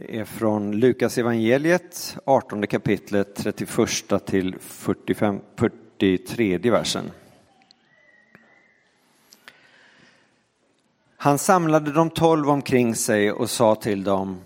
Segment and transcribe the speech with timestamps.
[0.00, 7.10] Det är från Lukas evangeliet, 18 kapitlet, 31 till 45, 43 versen.
[11.16, 14.40] Han samlade de tolv omkring sig och sa till dem,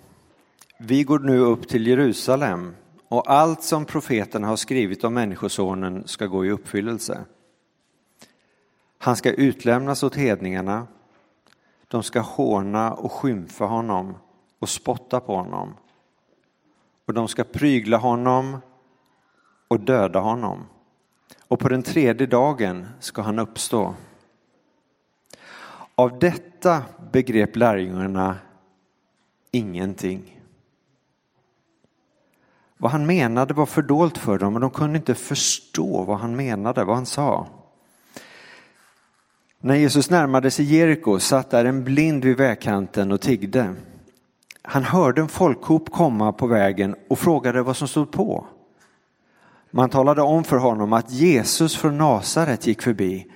[0.78, 2.74] vi går nu upp till Jerusalem
[3.08, 7.24] och allt som profeterna har skrivit om Människosonen ska gå i uppfyllelse.
[8.98, 10.86] Han ska utlämnas åt hedningarna,
[11.88, 14.14] de ska håna och skymfa honom
[14.58, 15.74] och spotta på honom.
[17.06, 18.58] Och de ska prygla honom
[19.68, 20.66] och döda honom.
[21.48, 23.94] Och på den tredje dagen ska han uppstå.
[25.94, 28.36] Av detta begrep lärjungarna
[29.50, 30.40] ingenting.
[32.76, 36.84] Vad han menade var fördolt för dem och de kunde inte förstå vad han menade,
[36.84, 37.46] vad han sa.
[39.60, 43.74] När Jesus närmade sig Jeriko satt där en blind vid vägkanten och tiggde.
[44.66, 48.46] Han hörde en folkhop komma på vägen och frågade vad som stod på.
[49.70, 53.30] Man talade om för honom att Jesus från Nasaret gick förbi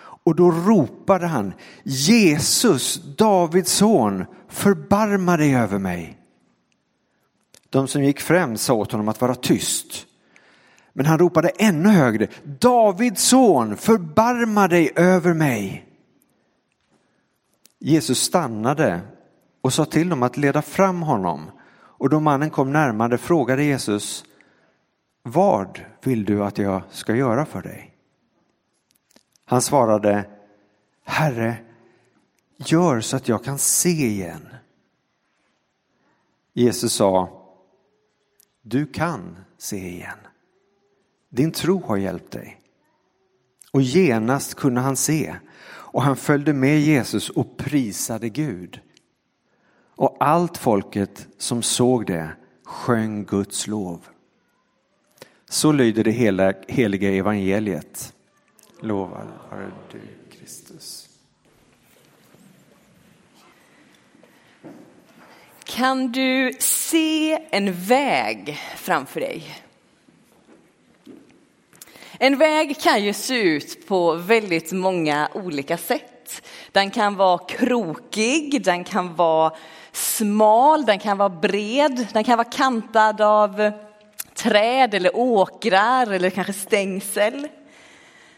[0.00, 6.18] och då ropade han Jesus, Davids son, förbarma dig över mig.
[7.70, 10.06] De som gick främst sa åt honom att vara tyst.
[10.92, 15.84] Men han ropade ännu högre, Davids son, förbarma dig över mig.
[17.78, 19.00] Jesus stannade
[19.68, 21.50] och sa till dem att leda fram honom.
[21.70, 24.24] Och då mannen kom närmare frågade Jesus,
[25.22, 27.94] vad vill du att jag ska göra för dig?
[29.44, 30.24] Han svarade,
[31.04, 31.56] Herre,
[32.56, 34.48] gör så att jag kan se igen.
[36.52, 37.42] Jesus sa,
[38.62, 40.18] du kan se igen.
[41.28, 42.60] Din tro har hjälpt dig.
[43.72, 45.36] Och genast kunde han se
[45.70, 48.80] och han följde med Jesus och prisade Gud.
[49.98, 52.30] Och allt folket som såg det
[52.64, 54.08] sjöng Guds lov.
[55.48, 58.14] Så lyder det hela, heliga evangeliet.
[58.80, 60.00] Lovad vare du,
[60.38, 61.08] Kristus.
[65.64, 69.56] Kan du se en väg framför dig?
[72.18, 76.42] En väg kan ju se ut på väldigt många olika sätt.
[76.72, 79.52] Den kan vara krokig, den kan vara
[80.18, 83.72] smal, den kan vara bred, den kan vara kantad av eh,
[84.34, 87.48] träd eller åkrar eller kanske stängsel.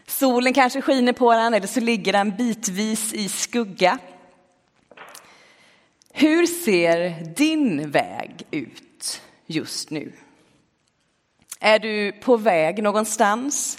[0.07, 3.97] Solen kanske skiner på den eller så ligger den bitvis i skugga.
[6.13, 10.13] Hur ser din väg ut just nu?
[11.59, 13.77] Är du på väg någonstans?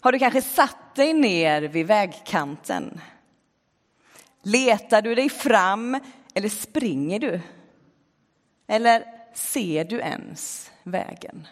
[0.00, 3.00] Har du kanske satt dig ner vid vägkanten?
[4.42, 6.00] Letar du dig fram
[6.36, 7.40] eller springer du?
[8.66, 9.04] Eller
[9.34, 11.46] ser du ens vägen?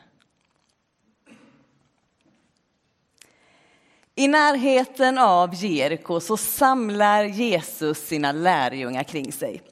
[4.14, 9.62] I närheten av Jeriko så samlar Jesus sina lärjungar kring sig.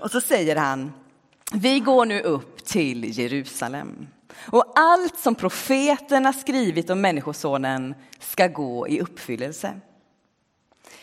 [0.00, 0.92] Och så säger han,
[1.52, 8.88] vi går nu upp till Jerusalem och allt som profeterna skrivit om Människosonen ska gå
[8.88, 9.80] i uppfyllelse.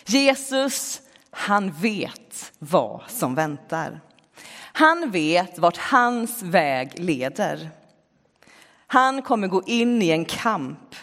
[0.06, 1.02] Jesus,
[1.38, 4.02] han vet vad som väntar.
[4.58, 7.70] Han vet vart hans väg leder.
[8.88, 10.96] Han kommer gå in i en kamp.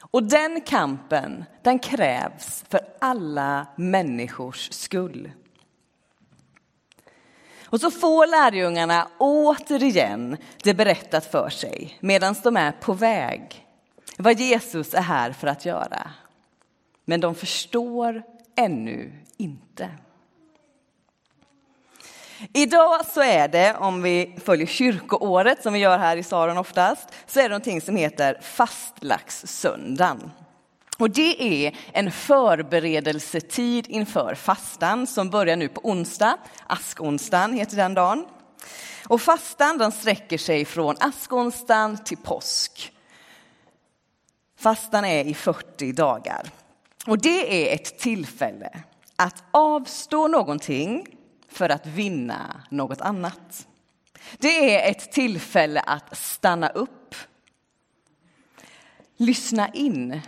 [0.00, 5.30] Och den kampen, den krävs för alla människors skull.
[7.64, 13.66] Och så får lärjungarna återigen det berättat för sig medan de är på väg
[14.18, 16.10] vad Jesus är här för att göra.
[17.04, 18.22] Men de förstår
[18.56, 19.90] ännu inte.
[22.52, 27.08] Idag så är det, om vi följer kyrkoåret som vi gör här i Saron oftast,
[27.26, 30.30] så är det någonting som heter fastlagssöndagen.
[30.98, 36.38] Och det är en förberedelsetid inför fastan som börjar nu på onsdag.
[36.66, 38.26] Askonsdagen heter den dagen.
[39.08, 42.92] Och fastan den sträcker sig från askonsdagen till påsk.
[44.58, 46.50] Fastan är i 40 dagar.
[47.06, 48.82] Och det är ett tillfälle
[49.16, 51.06] att avstå någonting
[51.48, 53.66] för att vinna något annat.
[54.38, 57.14] Det är ett tillfälle att stanna upp,
[59.16, 60.20] lyssna in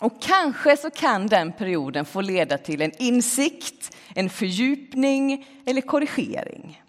[0.00, 6.82] och kanske så kan den perioden få leda till en insikt, en fördjupning eller korrigering.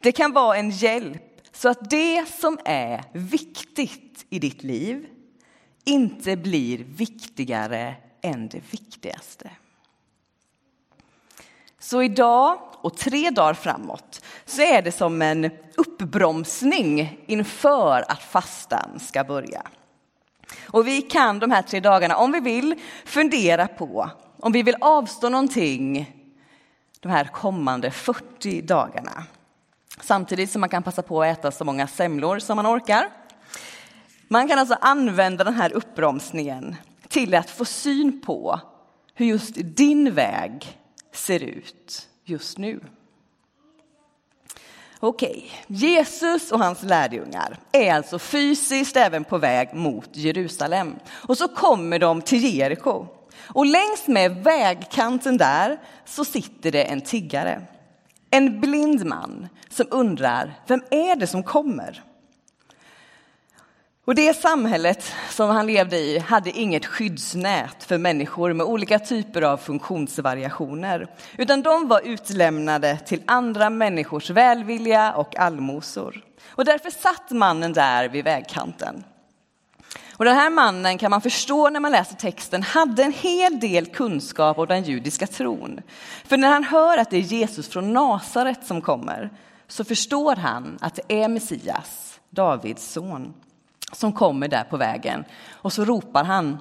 [0.00, 5.06] Det kan vara en hjälp så att det som är viktigt i ditt liv
[5.84, 9.50] inte blir viktigare än det viktigaste.
[11.78, 19.00] Så idag och tre dagar framåt så är det som en uppbromsning inför att fastan
[19.00, 19.62] ska börja.
[20.64, 22.74] Och vi kan de här tre dagarna, om vi vill,
[23.04, 24.10] fundera på
[24.42, 26.12] om vi vill avstå någonting
[27.00, 29.24] de här kommande 40 dagarna.
[30.00, 33.08] Samtidigt som man kan passa på att äta så många semlor som man orkar.
[34.28, 36.76] Man kan alltså använda den här uppbromsningen
[37.12, 38.60] till att få syn på
[39.14, 40.78] hur just din väg
[41.12, 42.80] ser ut just nu.
[45.00, 50.94] Okej, Jesus och hans lärjungar är alltså fysiskt även på väg mot Jerusalem.
[51.08, 53.06] Och så kommer de till Jeriko.
[53.38, 57.62] Och längs med vägkanten där så sitter det en tiggare.
[58.30, 62.02] En blind man som undrar, vem är det som kommer?
[64.04, 69.42] Och det samhället som han levde i hade inget skyddsnät för människor med olika typer
[69.42, 71.06] av funktionsvariationer,
[71.36, 76.24] utan de var utlämnade till andra människors välvilja och allmosor.
[76.48, 79.04] Och därför satt mannen där vid vägkanten.
[80.16, 83.86] Och den här mannen kan man förstå när man läser texten hade en hel del
[83.86, 85.80] kunskap om den judiska tron.
[86.24, 89.30] För när han hör att det är Jesus från Nasaret som kommer
[89.68, 93.34] så förstår han att det är Messias, Davids son
[93.92, 95.24] som kommer där på vägen.
[95.52, 96.58] Och så ropar han.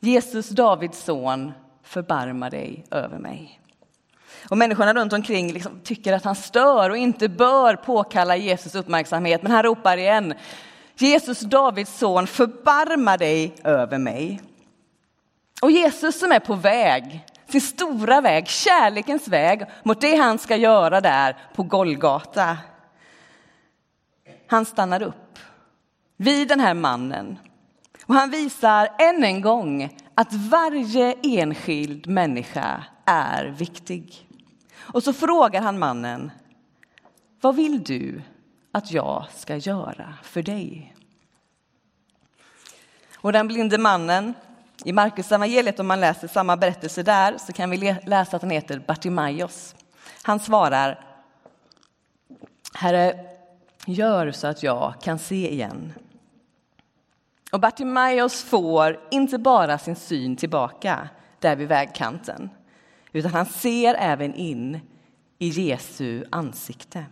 [0.00, 3.60] Jesus, Davids son, förbarma dig över mig.
[4.50, 9.42] Och människorna runt omkring liksom tycker att han stör och inte bör påkalla Jesus uppmärksamhet.
[9.42, 10.34] Men han ropar igen.
[10.94, 14.40] Jesus, Davids son, förbarma dig över mig.
[15.62, 20.56] Och Jesus som är på väg, sin stora väg, kärlekens väg mot det han ska
[20.56, 22.58] göra där på Golgata.
[24.46, 25.25] Han stannar upp
[26.16, 27.38] vid den här mannen.
[28.06, 34.28] Och han visar än en gång att varje enskild människa är viktig.
[34.76, 36.30] Och så frågar han mannen,
[37.40, 38.22] vad vill du
[38.72, 40.94] att jag ska göra för dig?
[43.16, 44.34] Och den blinde mannen,
[44.84, 48.50] i Markus evangeliet om man läser samma berättelse där, så kan vi läsa att han
[48.50, 49.74] heter Bartimaios.
[50.22, 51.04] Han svarar,
[52.74, 53.26] Herre,
[53.86, 55.92] gör så att jag kan se igen.
[57.52, 61.08] Och Bartimaeus får inte bara sin syn tillbaka
[61.38, 62.50] där vid vägkanten,
[63.12, 64.80] utan han ser även in
[65.38, 67.06] i Jesu ansikte.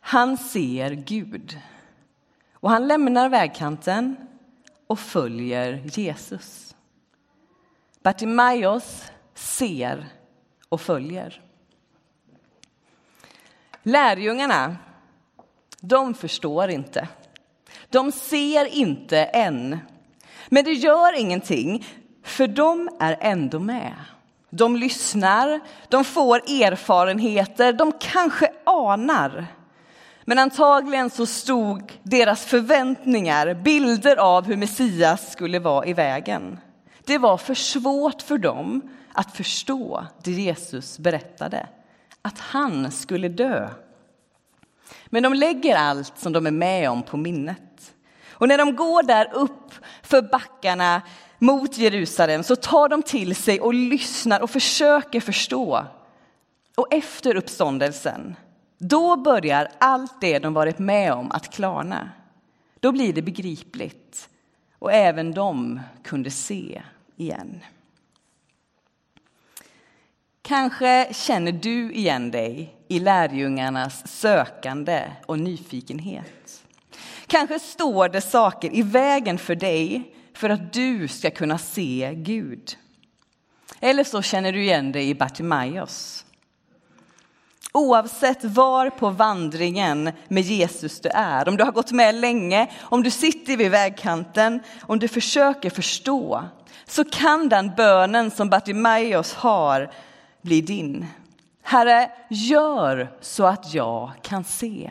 [0.00, 1.58] Han ser Gud
[2.52, 4.16] och han lämnar vägkanten
[4.86, 6.76] och följer Jesus.
[8.02, 10.06] Bartimaeus ser
[10.68, 11.42] och följer.
[13.82, 14.76] Lärjungarna,
[15.80, 17.08] de förstår inte.
[17.90, 19.78] De ser inte än.
[20.48, 21.86] Men det gör ingenting,
[22.24, 23.94] för de är ändå med.
[24.50, 29.46] De lyssnar, de får erfarenheter, de kanske anar.
[30.24, 36.58] Men antagligen så stod deras förväntningar, bilder av hur Messias skulle vara i vägen.
[37.04, 38.82] Det var för svårt för dem
[39.12, 41.66] att förstå det Jesus berättade,
[42.22, 43.68] att han skulle dö.
[45.06, 47.69] Men de lägger allt som de är med om på minnet.
[48.40, 51.02] Och när de går där upp för backarna
[51.38, 55.86] mot Jerusalem så tar de till sig och lyssnar och försöker förstå.
[56.76, 58.36] Och efter uppståndelsen,
[58.78, 62.10] då börjar allt det de varit med om att klarna.
[62.80, 64.28] Då blir det begripligt
[64.78, 66.82] och även de kunde se
[67.16, 67.60] igen.
[70.42, 76.64] Kanske känner du igen dig i lärjungarnas sökande och nyfikenhet.
[77.30, 82.76] Kanske står det saker i vägen för dig för att du ska kunna se Gud.
[83.80, 86.24] Eller så känner du igen dig i Bartimaeus.
[87.72, 93.02] Oavsett var på vandringen med Jesus du är, om du har gått med länge, om
[93.02, 96.44] du sitter vid vägkanten, om du försöker förstå,
[96.86, 99.92] så kan den bönen som Bartimaeus har
[100.42, 101.06] bli din.
[101.62, 104.90] Herre, gör så att jag kan se.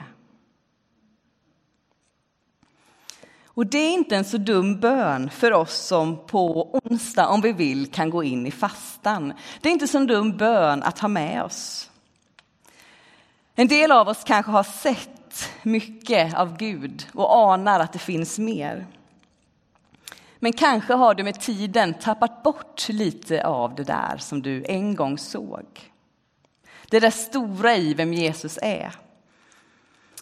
[3.60, 7.52] Och det är inte en så dum bön för oss som på onsdag, om vi
[7.52, 9.34] vill, kan gå in i fastan.
[9.62, 11.90] Det är inte så en dum bön att ha med oss.
[13.56, 18.40] En del av oss kanske har sett mycket av Gud och anar att det finns
[18.40, 18.88] mer.
[20.40, 24.96] Men kanske har du med tiden tappat bort lite av det där som du en
[24.96, 25.66] gång såg.
[26.90, 28.96] Det där stora i vem Jesus är.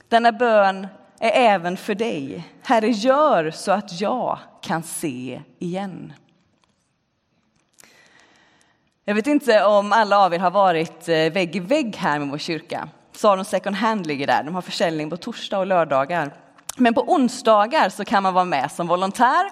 [0.07, 0.87] Denna bön
[1.19, 2.43] är även för dig.
[2.63, 6.13] Herre, gör så att jag kan se igen.
[9.05, 12.29] Jag vet inte om alla av er har varit eh, vägg i vägg här med
[12.29, 12.89] vår kyrka.
[13.11, 14.43] Saron Second Hand ligger där.
[14.43, 16.33] De har försäljning på torsdag och lördagar.
[16.77, 19.51] Men på onsdagar så kan man vara med som volontär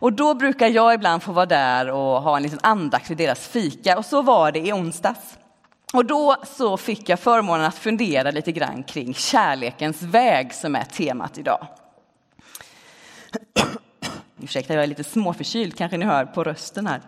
[0.00, 3.48] och då brukar jag ibland få vara där och ha en liten andakt vid deras
[3.48, 5.38] fika och så var det i onsdags.
[5.92, 10.84] Och då så fick jag förmånen att fundera lite grann kring kärlekens väg som är
[10.84, 11.66] temat idag.
[14.42, 17.00] Ursäkta, jag är lite småförkyld, kanske ni hör på rösten här.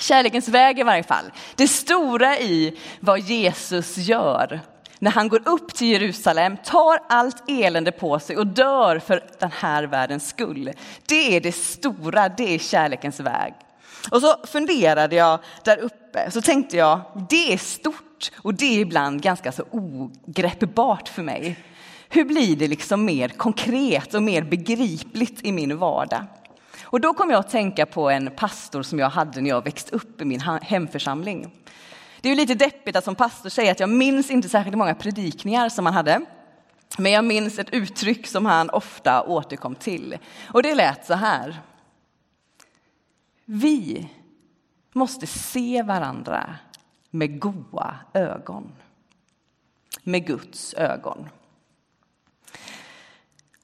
[0.00, 1.32] Kärlekens väg i varje fall.
[1.56, 4.60] Det stora i vad Jesus gör
[4.98, 9.50] när han går upp till Jerusalem, tar allt elände på sig och dör för den
[9.52, 10.72] här världens skull.
[11.06, 13.54] Det är det stora, det är kärlekens väg.
[14.10, 17.00] Och så funderade jag där uppe, så tänkte jag,
[17.30, 21.58] det är stort och det är ibland ganska så ogreppbart för mig.
[22.08, 26.24] Hur blir det liksom mer konkret och mer begripligt i min vardag?
[26.82, 29.96] Och då kom jag att tänka på en pastor som jag hade när jag växte
[29.96, 31.50] upp i min hemförsamling.
[32.20, 34.94] Det är ju lite deppigt att som pastor säga att jag minns inte särskilt många
[34.94, 36.20] predikningar som han hade.
[36.98, 40.18] Men jag minns ett uttryck som han ofta återkom till.
[40.52, 41.60] Och det lät så här.
[43.50, 44.08] Vi
[44.92, 46.56] måste se varandra
[47.10, 48.72] med goa ögon.
[50.02, 51.28] Med Guds ögon.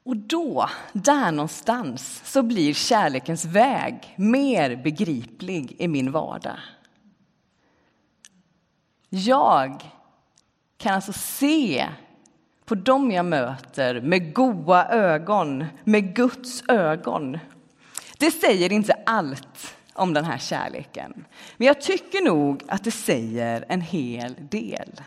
[0.02, 6.58] Och då, där någonstans, så blir kärlekens väg mer begriplig i min vardag.
[9.08, 9.92] Jag
[10.76, 11.88] kan alltså se
[12.64, 17.38] på dem jag möter med goda ögon, med Guds ögon.
[18.24, 21.24] Det säger inte allt om den här kärleken,
[21.56, 25.00] men jag tycker nog att det säger en hel del.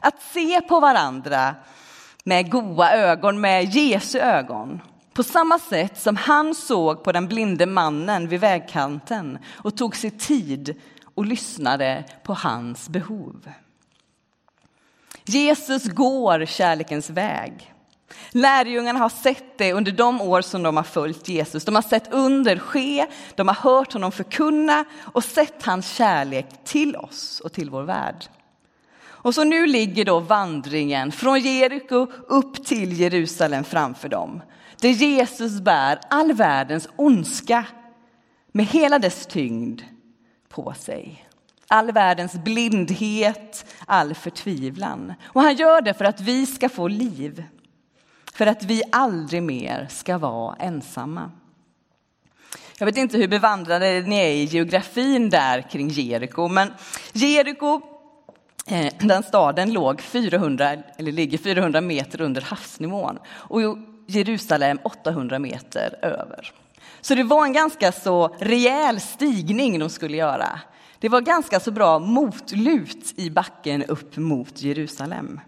[0.00, 1.54] Att se på varandra
[2.24, 4.80] med goda ögon, med Jesu ögon.
[5.12, 10.10] På samma sätt som han såg på den blinde mannen vid vägkanten och tog sig
[10.10, 10.80] tid
[11.14, 13.50] och lyssnade på hans behov.
[15.24, 17.73] Jesus går kärlekens väg.
[18.30, 21.64] Lärjungarna har sett det under de år som de har följt Jesus.
[21.64, 26.96] De har sett under ske, de har hört honom förkunna och sett hans kärlek till
[26.96, 28.24] oss och till vår värld.
[29.24, 34.42] Och så nu ligger då vandringen från Jeriko upp till Jerusalem framför dem.
[34.80, 37.64] Där Jesus bär all världens ondska
[38.52, 39.82] med hela dess tyngd
[40.48, 41.28] på sig.
[41.68, 45.14] All världens blindhet, all förtvivlan.
[45.24, 47.44] Och han gör det för att vi ska få liv.
[48.34, 51.30] För att vi aldrig mer ska vara ensamma.
[52.78, 56.72] Jag vet inte hur bevandrade ni är i geografin där kring Jeriko, men
[57.12, 57.80] Jeriko,
[58.66, 63.60] eh, den staden låg 400, eller ligger 400 meter under havsnivån och
[64.06, 66.52] Jerusalem 800 meter över.
[67.00, 70.60] Så det var en ganska så rejäl stigning de skulle göra.
[70.98, 75.40] Det var ganska så bra motlut i backen upp mot Jerusalem.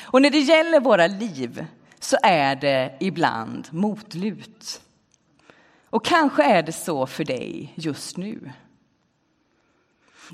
[0.00, 1.66] Och när det gäller våra liv
[2.08, 4.80] så är det ibland motlut.
[5.90, 8.52] Och kanske är det så för dig just nu.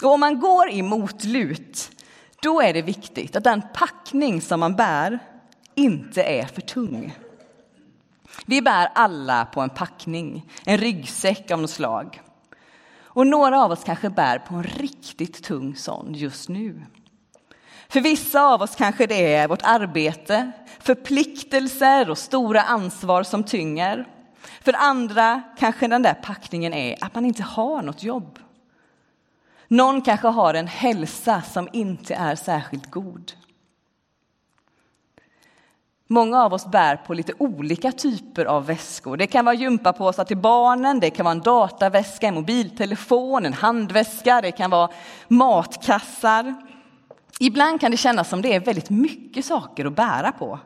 [0.02, 1.90] Och om man går i motlut,
[2.42, 5.18] då är det viktigt att den packning som man bär
[5.74, 7.18] inte är för tung.
[8.46, 12.22] Vi bär alla på en packning, en ryggsäck av något slag.
[12.96, 16.82] Och några av oss kanske bär på en riktigt tung sån just nu.
[17.88, 24.06] För vissa av oss kanske det är vårt arbete, förpliktelser och stora ansvar som tynger.
[24.62, 28.38] För andra kanske den där packningen är att man inte har något jobb.
[29.68, 33.32] Någon kanske har en hälsa som inte är särskilt god.
[36.06, 39.16] Många av oss bär på lite olika typer av väskor.
[39.16, 44.40] Det kan vara gympapåsar till barnen, det kan vara en dataväska, en mobiltelefon, en handväska,
[44.40, 44.90] det kan vara
[45.28, 46.54] matkassar.
[47.40, 50.58] Ibland kan det kännas som det är väldigt mycket saker att bära på.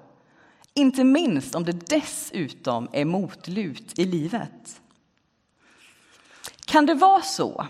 [0.74, 4.80] Inte minst om det dessutom är motlut i livet.
[6.64, 7.66] Kan det vara så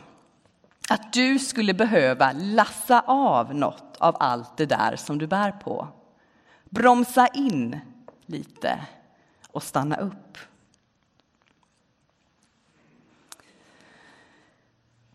[0.88, 5.88] att du skulle behöva lassa av något av allt det där som du bär på?
[6.70, 7.80] bromsa in
[8.26, 8.86] lite
[9.48, 10.38] och stanna upp.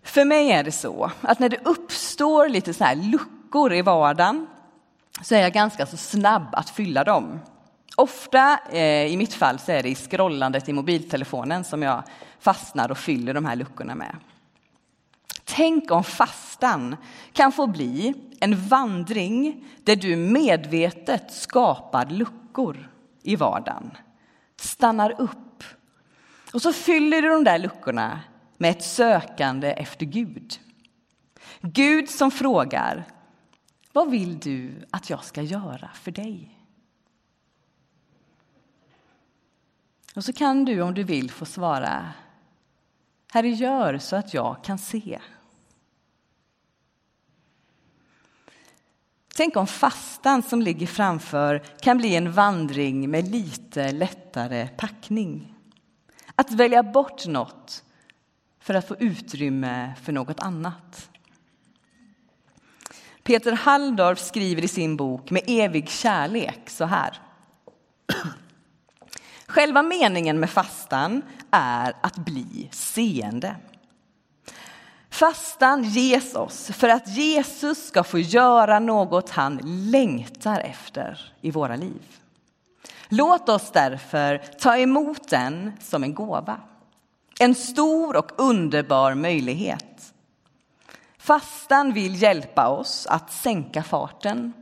[0.01, 3.42] För mig är det så att när det uppstår lite så här luckor
[3.73, 4.47] i vardagen
[5.21, 7.39] så är jag ganska så snabb att fylla dem.
[7.95, 12.03] Ofta, eh, i mitt fall, så är det i scrollandet i mobiltelefonen som jag
[12.39, 14.15] fastnar och fyller de här luckorna med.
[15.43, 16.95] Tänk om fastan
[17.33, 22.89] kan få bli en vandring där du medvetet skapar luckor
[23.23, 23.91] i vardagen.
[24.59, 25.63] Stannar upp.
[26.53, 28.19] Och så fyller du de där luckorna
[28.57, 30.59] med ett sökande efter Gud.
[31.61, 33.05] Gud som frågar,
[33.93, 36.59] vad vill du att jag ska göra för dig?
[40.15, 42.13] Och så kan du om du vill få svara,
[43.31, 45.19] Herre gör så att jag kan se.
[49.35, 55.55] Tänk om fastan som ligger framför kan bli en vandring med lite lättare packning.
[56.35, 57.83] Att välja bort något
[58.59, 61.09] för att få utrymme för något annat.
[63.23, 67.19] Peter Halldorf skriver i sin bok Med evig kärlek så här.
[69.47, 73.55] Själva meningen med fastan är att bli seende.
[75.09, 79.59] Fastan ges oss för att Jesus ska få göra något han
[79.91, 82.01] längtar efter i våra liv.
[83.09, 86.59] Låt oss därför ta emot den som en gåva.
[87.39, 89.92] En stor och underbar möjlighet.
[91.23, 94.53] Fastan vill hjälpa oss att sänka farten,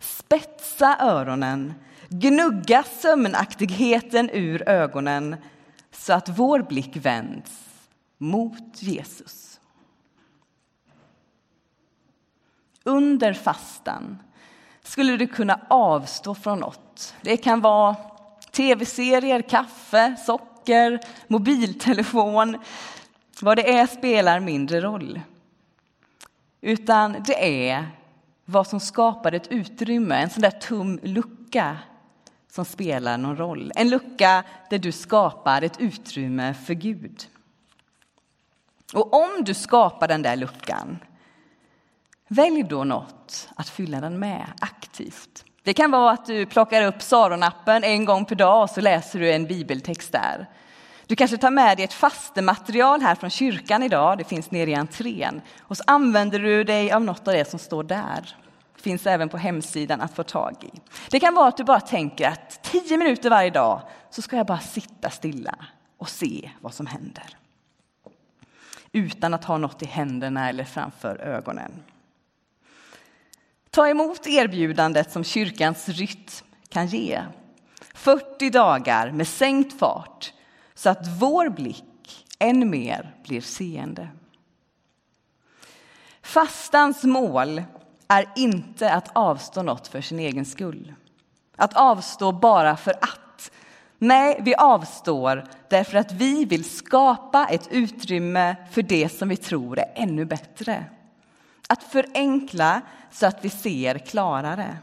[0.00, 1.74] spetsa öronen,
[2.08, 5.36] gnugga sömnaktigheten ur ögonen
[5.92, 7.50] så att vår blick vänds
[8.18, 9.48] mot Jesus.
[12.88, 14.18] under fastan
[14.82, 17.14] skulle du kunna avstå från något.
[17.20, 17.96] Det kan vara
[18.50, 22.58] tv-serier, kaffe, socker, mobiltelefon.
[23.40, 25.20] Vad det är spelar mindre roll.
[26.60, 27.86] Utan det är
[28.44, 31.78] vad som skapar ett utrymme, en sån där tom lucka
[32.50, 33.72] som spelar någon roll.
[33.74, 37.26] En lucka där du skapar ett utrymme för Gud.
[38.94, 40.98] Och om du skapar den där luckan
[42.28, 45.44] Välj då något att fylla den med aktivt.
[45.62, 49.18] Det kan vara att du plockar upp Saronappen en gång per dag och så läser
[49.18, 50.48] du en bibeltext där.
[51.08, 54.74] Du kanske tar med dig ett fastematerial här från kyrkan idag, det finns nere i
[54.74, 55.40] entrén.
[55.60, 58.36] Och så använder du dig av något av det som står där.
[58.76, 60.80] Det finns även på hemsidan att få tag i.
[61.10, 64.46] Det kan vara att du bara tänker att tio minuter varje dag så ska jag
[64.46, 65.54] bara sitta stilla
[65.98, 67.36] och se vad som händer.
[68.92, 71.72] Utan att ha något i händerna eller framför ögonen.
[73.70, 77.22] Ta emot erbjudandet som kyrkans rytm kan ge.
[77.94, 80.32] 40 dagar med sänkt fart
[80.78, 84.08] så att vår blick än mer blir seende.
[86.22, 87.62] Fastans mål
[88.08, 90.94] är inte att avstå något för sin egen skull.
[91.56, 93.50] Att avstå bara för att.
[93.98, 99.78] Nej, vi avstår därför att vi vill skapa ett utrymme för det som vi tror
[99.78, 100.84] är ännu bättre.
[101.68, 104.78] Att förenkla så att vi ser klarare.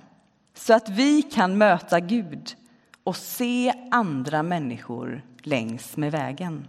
[0.53, 2.55] Så att vi kan möta Gud
[3.05, 6.67] och se andra människor längs med vägen.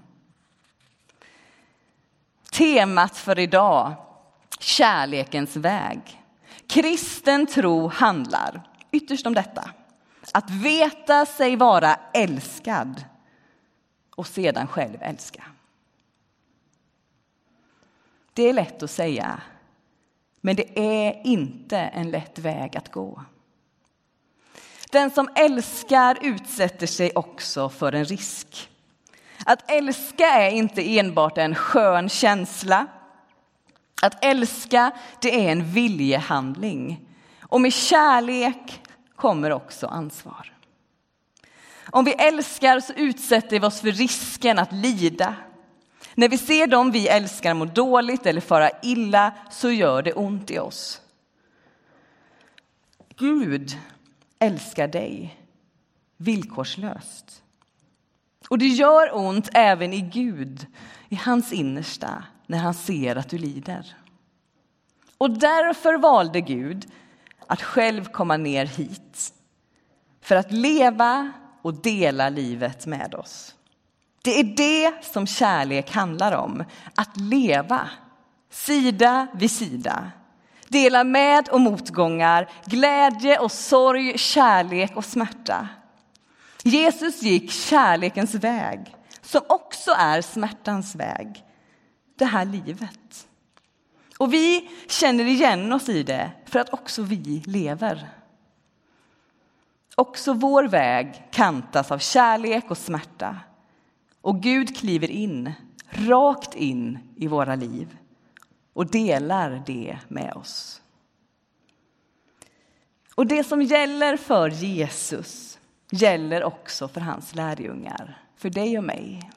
[2.53, 3.94] Temat för idag,
[4.59, 6.22] kärlekens väg.
[6.66, 9.70] Kristen tro handlar ytterst om detta.
[10.33, 13.05] Att veta sig vara älskad
[14.16, 15.44] och sedan själv älska.
[18.33, 19.40] Det är lätt att säga
[20.40, 23.22] men det är inte en lätt väg att gå.
[24.90, 28.70] Den som älskar utsätter sig också för en risk.
[29.44, 32.87] Att älska är inte enbart en skön känsla.
[34.03, 37.01] Att älska, det är en viljehandling.
[37.40, 38.83] Och med kärlek
[39.16, 40.53] kommer också ansvar.
[41.90, 45.35] Om vi älskar så utsätter vi oss för risken att lida,
[46.14, 50.51] när vi ser dem vi älskar må dåligt eller fara illa så gör det ont
[50.51, 51.01] i oss.
[53.16, 53.79] Gud
[54.38, 55.40] älskar dig
[56.16, 57.42] villkorslöst.
[58.49, 60.66] Och det gör ont även i Gud,
[61.09, 63.96] i hans innersta, när han ser att du lider.
[65.18, 66.87] Och därför valde Gud
[67.46, 69.35] att själv komma ner hit
[70.20, 73.55] för att leva och dela livet med oss.
[74.22, 77.90] Det är det som kärlek handlar om, att leva
[78.51, 80.12] sida vid sida.
[80.68, 85.68] Dela med och motgångar, glädje och sorg, kärlek och smärta.
[86.62, 91.44] Jesus gick kärlekens väg, som också är smärtans väg,
[92.18, 93.29] det här livet.
[94.18, 98.09] Och vi känner igen oss i det för att också vi lever.
[99.94, 103.37] Också vår väg kantas av kärlek och smärta.
[104.20, 105.52] Och Gud kliver in,
[105.90, 107.96] rakt in i våra liv
[108.77, 110.83] och delar det med oss.
[113.15, 115.59] Och det som gäller för Jesus
[115.91, 119.31] gäller också för hans lärjungar, för dig och mig.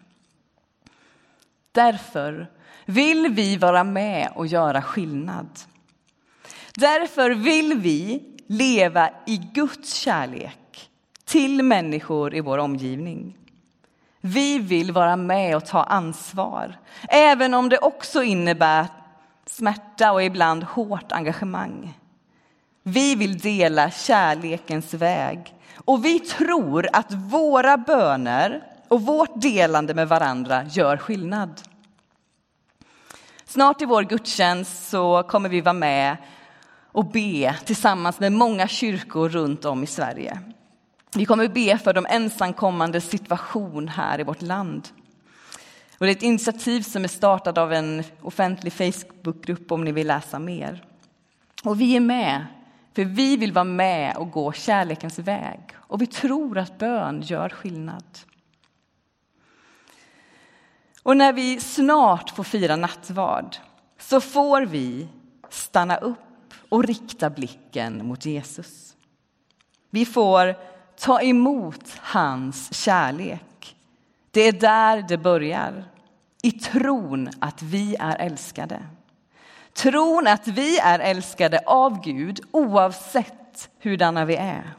[1.72, 2.48] Därför
[2.86, 5.50] vill vi vara med och göra skillnad.
[6.76, 10.90] Därför vill vi leva i Guds kärlek
[11.26, 13.38] till människor i vår omgivning.
[14.22, 18.88] Vi vill vara med och ta ansvar, även om det också innebär
[19.50, 21.98] smärta och ibland hårt engagemang.
[22.84, 30.08] Vi vill dela kärlekens väg och vi tror att våra böner och vårt delande med
[30.08, 31.62] varandra gör skillnad.
[33.46, 36.18] Snart i vår gudstjänst så kommer vi vara med
[36.92, 40.40] och be tillsammans med många kyrkor runt om i Sverige.
[41.16, 44.88] Vi kommer be för de ensamkommande situation här i vårt land.
[46.00, 50.08] Och det är ett initiativ som är startat av en offentlig Facebookgrupp om ni vill
[50.08, 50.84] läsa mer.
[51.64, 52.46] Och vi är med,
[52.96, 55.60] för vi vill vara med och gå kärlekens väg.
[55.76, 58.04] Och vi tror att bön gör skillnad.
[61.04, 63.56] Och när vi snart får fira nattvard
[64.00, 65.08] så får vi
[65.50, 68.96] stanna upp och rikta blicken mot Jesus.
[69.90, 70.56] Vi får
[70.98, 73.49] ta emot hans kärlek.
[74.32, 75.84] Det är där det börjar,
[76.42, 78.82] i tron att vi är älskade.
[79.74, 84.74] Tron att vi är älskade av Gud oavsett hurdana vi är.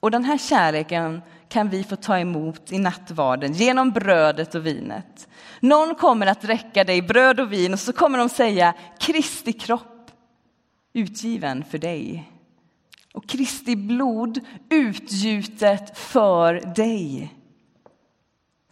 [0.00, 5.28] Och den här kärleken kan vi få ta emot i nattvarden genom brödet och vinet.
[5.60, 10.10] Någon kommer att räcka dig bröd och vin och så kommer de säga Kristi kropp
[10.92, 12.32] utgiven för dig
[13.12, 17.34] och Kristi blod utgjutet för dig.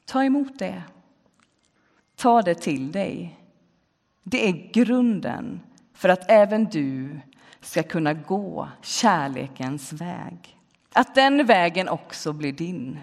[0.07, 0.83] Ta emot det.
[2.17, 3.41] Ta det till dig.
[4.23, 5.61] Det är grunden
[5.95, 7.21] för att även du
[7.61, 10.59] ska kunna gå kärlekens väg.
[10.93, 12.99] Att den vägen också blir din.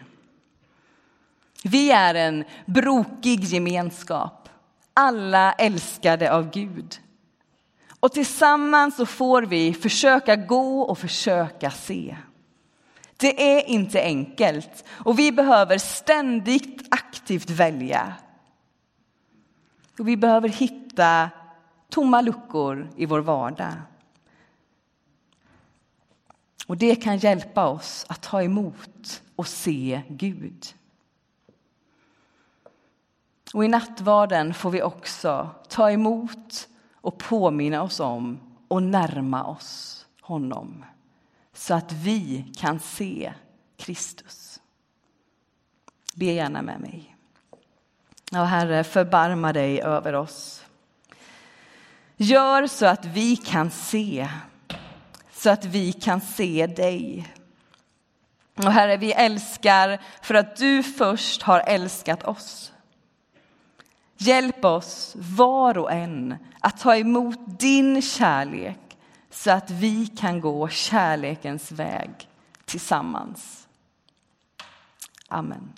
[1.64, 4.50] Vi är en brokig gemenskap,
[4.94, 7.00] alla älskade av Gud.
[8.00, 12.18] Och tillsammans så får vi försöka gå och försöka se.
[13.24, 18.14] Det är inte enkelt och vi behöver ständigt aktivt välja.
[20.00, 21.30] Och vi behöver hitta
[21.90, 23.74] tomma luckor i vår vardag.
[26.68, 30.66] Och det kan hjälpa oss att ta emot och se Gud.
[33.54, 40.06] Och i nattvarden får vi också ta emot och påminna oss om och närma oss
[40.22, 40.86] honom
[41.54, 43.34] så att vi kan se
[43.78, 44.60] Kristus.
[46.16, 47.16] Be gärna med mig.
[48.32, 50.66] Ja, Herre, förbarma dig över oss.
[52.18, 54.30] Gör så att vi kan se,
[55.32, 57.34] så att vi kan se dig.
[58.56, 62.74] Och Herre, vi älskar för att du först har älskat oss.
[64.18, 68.83] Hjälp oss var och en att ta emot din kärlek
[69.34, 72.30] så att vi kan gå kärlekens väg
[72.66, 73.68] tillsammans.
[75.28, 75.74] Amen.